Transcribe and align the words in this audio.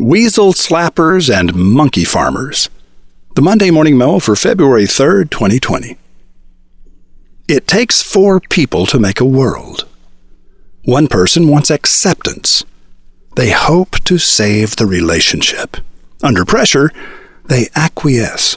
Weasel 0.00 0.52
slappers 0.52 1.28
and 1.28 1.56
monkey 1.56 2.04
farmers. 2.04 2.70
The 3.34 3.42
Monday 3.42 3.72
Morning 3.72 3.98
Memo 3.98 4.20
for 4.20 4.36
February 4.36 4.84
3rd, 4.84 5.28
2020. 5.28 5.98
It 7.48 7.66
takes 7.66 8.00
four 8.00 8.38
people 8.38 8.86
to 8.86 9.00
make 9.00 9.18
a 9.18 9.24
world. 9.24 9.88
One 10.84 11.08
person 11.08 11.48
wants 11.48 11.68
acceptance. 11.68 12.62
They 13.34 13.50
hope 13.50 13.98
to 14.04 14.18
save 14.18 14.76
the 14.76 14.86
relationship. 14.86 15.78
Under 16.22 16.44
pressure, 16.44 16.92
they 17.46 17.66
acquiesce. 17.74 18.56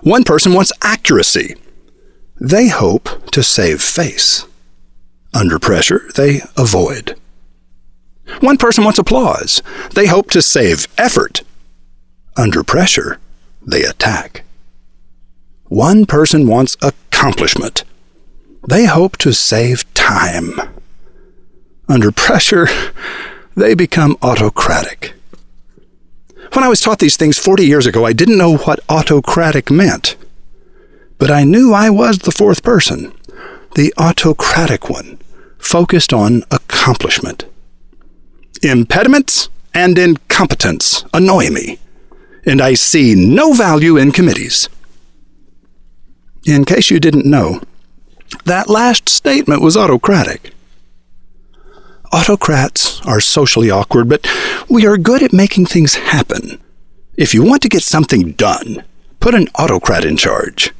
One 0.00 0.24
person 0.24 0.54
wants 0.54 0.72
accuracy. 0.80 1.54
They 2.40 2.68
hope 2.68 3.30
to 3.32 3.42
save 3.42 3.82
face. 3.82 4.46
Under 5.34 5.58
pressure, 5.58 6.08
they 6.16 6.40
avoid. 6.56 7.19
One 8.40 8.56
person 8.56 8.84
wants 8.84 8.98
applause. 8.98 9.62
They 9.94 10.06
hope 10.06 10.30
to 10.30 10.40
save 10.40 10.88
effort. 10.96 11.42
Under 12.36 12.64
pressure, 12.64 13.18
they 13.64 13.82
attack. 13.84 14.44
One 15.68 16.06
person 16.06 16.46
wants 16.46 16.76
accomplishment. 16.82 17.84
They 18.66 18.86
hope 18.86 19.18
to 19.18 19.32
save 19.32 19.92
time. 19.92 20.58
Under 21.86 22.10
pressure, 22.10 22.66
they 23.54 23.74
become 23.74 24.16
autocratic. 24.22 25.12
When 26.54 26.64
I 26.64 26.68
was 26.68 26.80
taught 26.80 26.98
these 26.98 27.16
things 27.16 27.38
40 27.38 27.64
years 27.64 27.84
ago, 27.84 28.06
I 28.06 28.14
didn't 28.14 28.38
know 28.38 28.56
what 28.56 28.80
autocratic 28.88 29.70
meant. 29.70 30.16
But 31.18 31.30
I 31.30 31.44
knew 31.44 31.74
I 31.74 31.90
was 31.90 32.18
the 32.18 32.32
fourth 32.32 32.62
person, 32.62 33.12
the 33.74 33.92
autocratic 33.98 34.88
one, 34.88 35.18
focused 35.58 36.14
on 36.14 36.42
accomplishment. 36.50 37.44
Impediments 38.62 39.48
and 39.72 39.98
incompetence 39.98 41.06
annoy 41.14 41.48
me, 41.48 41.78
and 42.44 42.60
I 42.60 42.74
see 42.74 43.14
no 43.14 43.54
value 43.54 43.96
in 43.96 44.12
committees. 44.12 44.68
In 46.44 46.66
case 46.66 46.90
you 46.90 47.00
didn't 47.00 47.24
know, 47.24 47.62
that 48.44 48.68
last 48.68 49.08
statement 49.08 49.62
was 49.62 49.78
autocratic. 49.78 50.52
Autocrats 52.12 53.00
are 53.06 53.20
socially 53.20 53.70
awkward, 53.70 54.10
but 54.10 54.26
we 54.68 54.86
are 54.86 54.98
good 54.98 55.22
at 55.22 55.32
making 55.32 55.64
things 55.64 55.94
happen. 55.94 56.60
If 57.16 57.32
you 57.32 57.42
want 57.42 57.62
to 57.62 57.68
get 57.68 57.82
something 57.82 58.32
done, 58.32 58.84
put 59.20 59.34
an 59.34 59.48
autocrat 59.54 60.04
in 60.04 60.18
charge. 60.18 60.74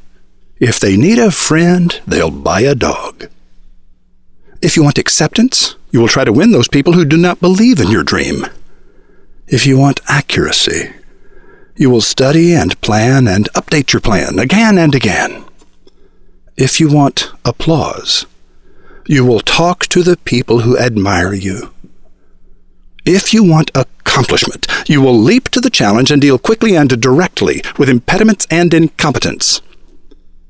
If 0.59 0.79
they 0.79 0.97
need 0.97 1.17
a 1.17 1.31
friend, 1.31 1.99
they'll 2.05 2.29
buy 2.29 2.61
a 2.61 2.75
dog. 2.75 3.27
If 4.61 4.77
you 4.77 4.83
want 4.83 4.99
acceptance, 4.99 5.75
you 5.91 5.99
will 5.99 6.07
try 6.07 6.23
to 6.23 6.33
win 6.33 6.51
those 6.51 6.67
people 6.67 6.93
who 6.93 7.05
do 7.05 7.17
not 7.17 7.41
believe 7.41 7.79
in 7.79 7.91
your 7.91 8.03
dream. 8.03 8.45
If 9.47 9.65
you 9.65 9.77
want 9.77 9.99
accuracy, 10.07 10.93
you 11.75 11.89
will 11.89 12.01
study 12.01 12.53
and 12.53 12.79
plan 12.81 13.27
and 13.27 13.51
update 13.53 13.91
your 13.93 13.99
plan 13.99 14.39
again 14.39 14.77
and 14.77 14.95
again. 14.95 15.43
If 16.55 16.79
you 16.79 16.89
want 16.89 17.31
applause, 17.43 18.25
you 19.07 19.25
will 19.25 19.39
talk 19.39 19.87
to 19.87 20.03
the 20.03 20.17
people 20.17 20.59
who 20.59 20.77
admire 20.77 21.33
you. 21.33 21.73
If 23.05 23.33
you 23.33 23.43
want 23.43 23.71
accomplishment, 23.73 24.67
you 24.87 25.01
will 25.01 25.17
leap 25.17 25.49
to 25.49 25.59
the 25.59 25.71
challenge 25.71 26.11
and 26.11 26.21
deal 26.21 26.37
quickly 26.37 26.75
and 26.75 27.01
directly 27.01 27.61
with 27.77 27.89
impediments 27.89 28.45
and 28.51 28.73
incompetence. 28.73 29.61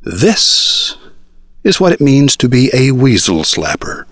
This 0.01 0.97
is 1.63 1.79
what 1.79 1.93
it 1.93 2.01
means 2.01 2.35
to 2.37 2.49
be 2.49 2.69
a 2.73 2.91
weasel 2.91 3.43
slapper. 3.43 4.05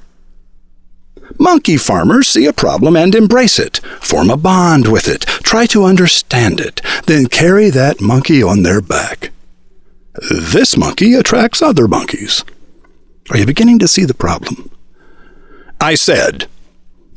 Monkey 1.40 1.78
farmers 1.78 2.28
see 2.28 2.46
a 2.46 2.54
problem 2.54 2.98
and 2.98 3.16
embrace 3.16 3.60
it, 3.60 3.78
form 4.02 4.30
a 4.30 4.36
bond 4.36 4.88
with 4.90 5.08
it, 5.08 5.22
try 5.22 5.66
to 5.68 5.86
understand 5.86 6.60
it, 6.60 6.82
then 7.06 7.28
carry 7.28 7.70
that 7.70 8.02
monkey 8.02 8.44
on 8.44 8.64
their 8.64 8.82
back. 8.82 9.32
This 10.30 10.76
monkey 10.76 11.14
attracts 11.14 11.62
other 11.62 11.88
monkeys. 11.88 12.44
Are 13.30 13.38
you 13.38 13.46
beginning 13.46 13.80
to 13.80 13.88
see 13.88 14.04
the 14.04 14.14
problem? 14.14 14.70
I 15.80 15.96
said, 15.96 16.48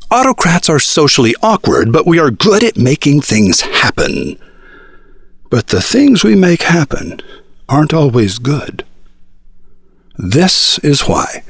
autocrats 0.09 0.69
are 0.69 0.79
socially 0.79 1.35
awkward, 1.41 1.91
but 1.91 2.07
we 2.07 2.17
are 2.17 2.31
good 2.31 2.63
at 2.63 2.77
making 2.77 3.21
things 3.21 3.61
happen. 3.61 4.39
But 5.49 5.67
the 5.67 5.81
things 5.81 6.23
we 6.23 6.35
make 6.35 6.61
happen 6.61 7.19
aren't 7.67 7.93
always 7.93 8.39
good. 8.39 8.85
This 10.17 10.79
is 10.79 11.01
why 11.01 11.43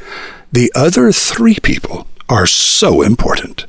the 0.52 0.72
other 0.74 1.12
three 1.12 1.60
people 1.62 2.08
are 2.30 2.46
so 2.46 3.02
important. 3.02 3.66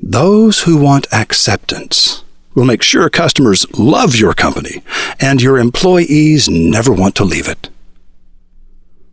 Those 0.00 0.62
who 0.62 0.76
want 0.78 1.12
acceptance 1.12 2.24
will 2.54 2.64
make 2.64 2.82
sure 2.82 3.08
customers 3.10 3.66
love 3.78 4.16
your 4.16 4.34
company 4.34 4.82
and 5.20 5.40
your 5.40 5.58
employees 5.58 6.48
never 6.48 6.92
want 6.92 7.14
to 7.16 7.24
leave 7.24 7.48
it. 7.48 7.68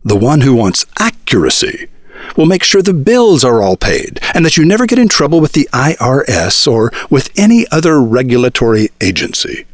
The 0.04 0.16
one 0.16 0.42
who 0.42 0.54
wants 0.54 0.86
accuracy 0.98 1.88
will 2.36 2.46
make 2.46 2.62
sure 2.62 2.82
the 2.82 2.94
bills 2.94 3.44
are 3.44 3.62
all 3.62 3.76
paid 3.76 4.20
and 4.34 4.44
that 4.44 4.56
you 4.56 4.64
never 4.64 4.86
get 4.86 4.98
in 4.98 5.08
trouble 5.08 5.40
with 5.40 5.52
the 5.52 5.68
IRS 5.72 6.66
or 6.70 6.92
with 7.10 7.30
any 7.36 7.66
other 7.70 8.00
regulatory 8.00 8.90
agency. 9.00 9.66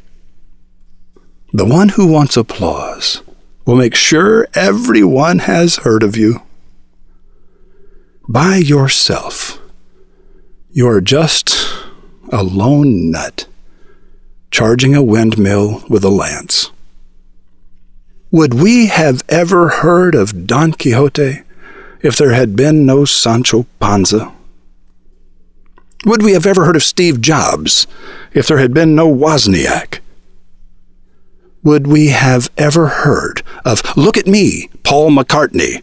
The 1.52 1.66
one 1.66 1.90
who 1.90 2.06
wants 2.06 2.36
applause 2.36 3.22
will 3.66 3.76
make 3.76 3.94
sure 3.94 4.48
everyone 4.54 5.40
has 5.40 5.76
heard 5.76 6.02
of 6.02 6.16
you. 6.16 6.42
By 8.32 8.56
yourself, 8.56 9.60
you're 10.70 11.02
just 11.02 11.54
a 12.30 12.42
lone 12.42 13.10
nut 13.10 13.46
charging 14.50 14.94
a 14.94 15.02
windmill 15.02 15.84
with 15.90 16.02
a 16.02 16.08
lance. 16.08 16.70
Would 18.30 18.54
we 18.54 18.86
have 18.86 19.22
ever 19.28 19.68
heard 19.68 20.14
of 20.14 20.46
Don 20.46 20.72
Quixote 20.72 21.42
if 22.00 22.16
there 22.16 22.32
had 22.32 22.56
been 22.56 22.86
no 22.86 23.04
Sancho 23.04 23.66
Panza? 23.78 24.32
Would 26.06 26.22
we 26.22 26.32
have 26.32 26.46
ever 26.46 26.64
heard 26.64 26.76
of 26.76 26.82
Steve 26.82 27.20
Jobs 27.20 27.86
if 28.32 28.46
there 28.46 28.58
had 28.60 28.72
been 28.72 28.94
no 28.94 29.14
Wozniak? 29.14 29.98
would 31.62 31.86
we 31.86 32.08
have 32.08 32.50
ever 32.56 32.88
heard 32.88 33.42
of 33.64 33.96
Look 33.96 34.16
at 34.16 34.26
Me, 34.26 34.68
Paul 34.82 35.10
McCartney, 35.10 35.82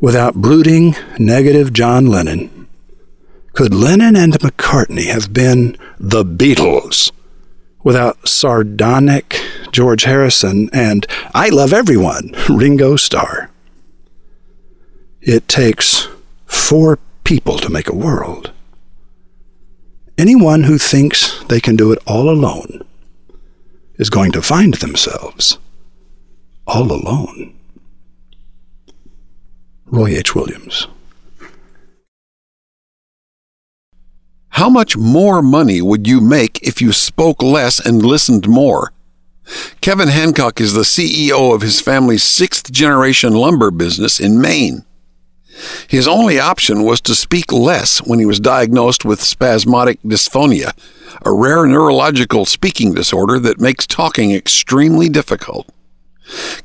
without 0.00 0.34
brooding, 0.34 0.96
negative 1.18 1.72
John 1.72 2.06
Lennon? 2.06 2.68
Could 3.52 3.72
Lennon 3.72 4.16
and 4.16 4.32
McCartney 4.34 5.06
have 5.06 5.32
been 5.32 5.76
the 5.98 6.24
Beatles 6.24 7.12
without 7.82 8.28
sardonic 8.28 9.40
George 9.70 10.04
Harrison 10.04 10.68
and 10.72 11.06
I 11.34 11.50
Love 11.50 11.72
Everyone, 11.72 12.34
Ringo 12.48 12.96
Starr? 12.96 13.50
It 15.20 15.48
takes 15.48 16.08
four 16.46 16.98
people 17.24 17.58
to 17.58 17.70
make 17.70 17.88
a 17.88 17.94
world. 17.94 18.52
Anyone 20.18 20.64
who 20.64 20.78
thinks 20.78 21.42
they 21.44 21.60
can 21.60 21.76
do 21.76 21.90
it 21.92 21.98
all 22.06 22.28
alone 22.28 22.84
is 23.96 24.10
going 24.10 24.32
to 24.32 24.42
find 24.42 24.74
themselves 24.74 25.58
all 26.66 26.90
alone. 26.92 27.54
Roy 29.94 30.16
H. 30.16 30.34
Williams. 30.34 30.88
How 34.48 34.68
much 34.68 34.96
more 34.96 35.40
money 35.40 35.80
would 35.80 36.08
you 36.08 36.20
make 36.20 36.60
if 36.62 36.82
you 36.82 36.92
spoke 36.92 37.40
less 37.40 37.78
and 37.78 38.04
listened 38.04 38.48
more? 38.48 38.92
Kevin 39.80 40.08
Hancock 40.08 40.60
is 40.60 40.72
the 40.72 40.80
CEO 40.80 41.54
of 41.54 41.60
his 41.60 41.80
family's 41.80 42.24
sixth 42.24 42.72
generation 42.72 43.34
lumber 43.34 43.70
business 43.70 44.18
in 44.18 44.40
Maine. 44.40 44.84
His 45.86 46.08
only 46.08 46.40
option 46.40 46.82
was 46.82 47.00
to 47.02 47.14
speak 47.14 47.52
less 47.52 47.98
when 47.98 48.18
he 48.18 48.26
was 48.26 48.40
diagnosed 48.40 49.04
with 49.04 49.22
spasmodic 49.22 50.02
dysphonia, 50.02 50.72
a 51.24 51.32
rare 51.32 51.66
neurological 51.66 52.46
speaking 52.46 52.94
disorder 52.94 53.38
that 53.38 53.60
makes 53.60 53.86
talking 53.86 54.32
extremely 54.32 55.08
difficult. 55.08 55.68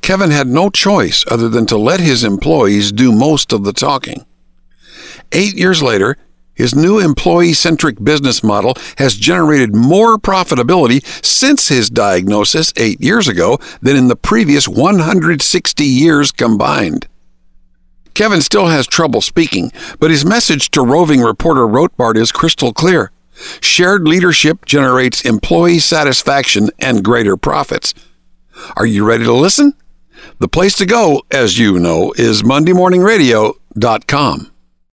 Kevin 0.02 0.32
had 0.32 0.48
no 0.48 0.70
choice 0.70 1.24
other 1.30 1.50
than 1.50 1.66
to 1.68 1.78
let 1.78 2.00
his 2.00 2.24
employees 2.24 2.92
do 2.92 3.12
most 3.12 3.54
of 3.54 3.64
the 3.64 3.74
talking. 3.74 4.26
Eight 5.32 5.54
years 5.56 5.84
later, 5.84 6.18
his 6.60 6.76
new 6.76 7.00
employee 7.00 7.54
centric 7.54 8.04
business 8.04 8.44
model 8.44 8.76
has 8.98 9.16
generated 9.16 9.74
more 9.74 10.18
profitability 10.18 11.06
since 11.24 11.70
his 11.70 11.90
diagnosis 11.90 12.74
eight 12.76 13.00
years 13.00 13.30
ago 13.30 13.60
than 13.82 13.96
in 13.96 14.10
the 14.10 14.16
previous 14.18 14.68
160 14.68 15.86
years 15.86 16.34
combined. 16.34 17.08
Kevin 18.14 18.42
still 18.42 18.68
has 18.68 18.86
trouble 18.86 19.22
speaking, 19.22 19.72
but 20.00 20.12
his 20.12 20.26
message 20.26 20.70
to 20.72 20.82
roving 20.82 21.22
reporter 21.22 21.66
Rotbart 21.66 22.18
is 22.18 22.34
crystal 22.34 22.74
clear. 22.74 23.12
Shared 23.62 24.06
leadership 24.06 24.66
generates 24.66 25.22
employee 25.22 25.80
satisfaction 25.80 26.72
and 26.80 27.06
greater 27.06 27.38
profits. 27.38 27.94
Are 28.76 28.86
you 28.86 29.06
ready 29.06 29.24
to 29.24 29.34
listen? 29.34 29.74
The 30.40 30.48
place 30.48 30.76
to 30.78 30.86
go, 30.86 31.24
as 31.32 31.58
you 31.58 31.80
know, 31.80 32.14
is 32.18 32.44
MondayMorningRadio.com. 32.44 34.52